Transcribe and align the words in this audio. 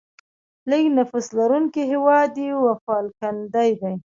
لیږ 0.69 0.85
نفوس 0.97 1.27
لرونکی 1.37 1.81
هیواد 1.91 2.31
یې 2.45 2.49
وفالکلند 2.65 3.41
دی. 3.53 3.71